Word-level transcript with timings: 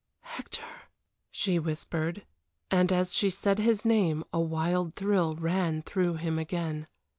"Hector," 0.21 0.65
she 1.29 1.59
whispered, 1.59 2.25
and 2.71 2.91
as 2.91 3.13
she 3.13 3.29
said 3.29 3.59
his 3.59 3.85
name 3.85 4.23
a 4.33 4.39
wild 4.41 4.95
thrill 4.95 5.35
ran 5.35 5.83
through 5.83 6.15
him 6.15 6.39
again. 6.39 6.87